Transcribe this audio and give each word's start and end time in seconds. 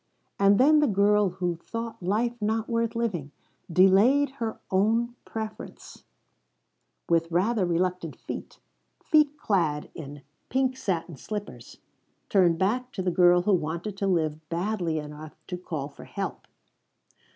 And 0.39 0.57
then 0.59 0.79
the 0.79 0.87
girl 0.87 1.29
who 1.29 1.57
thought 1.57 2.01
life 2.01 2.33
not 2.41 2.67
worth 2.67 2.95
living, 2.95 3.29
delaying 3.71 4.29
her 4.41 4.59
own 4.71 5.13
preference, 5.25 6.05
with 7.07 7.31
rather 7.31 7.67
reluctant 7.67 8.15
feet 8.15 8.57
feet 9.05 9.37
clad 9.37 9.91
in 9.93 10.23
pink 10.49 10.75
satin 10.75 11.17
slippers 11.17 11.77
turned 12.29 12.57
back 12.57 12.91
to 12.93 13.03
the 13.03 13.11
girl 13.11 13.43
who 13.43 13.53
wanted 13.53 13.95
to 13.97 14.07
live 14.07 14.39
badly 14.49 14.97
enough 14.97 15.35
to 15.45 15.55
call 15.55 15.87
for 15.87 16.05
help. 16.05 16.47